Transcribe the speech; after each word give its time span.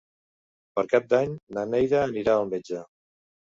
Per 0.79 0.83
Cap 0.93 1.05
d'Any 1.11 1.37
na 1.59 1.67
Neida 1.77 2.03
anirà 2.09 2.37
al 2.41 2.51
metge. 2.59 2.85